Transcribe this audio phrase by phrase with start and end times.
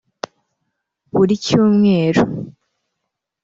[1.13, 2.21] Buri cyumweru